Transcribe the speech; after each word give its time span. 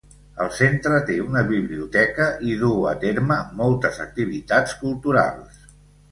El 0.43 0.47
centre 0.59 0.99
té 1.09 1.17
una 1.25 1.41
biblioteca 1.49 2.25
i 2.51 2.55
duu 2.61 2.87
a 2.91 2.93
terme 3.03 3.37
moltes 3.59 3.99
activitats 4.07 4.73
culturals. 4.81 5.61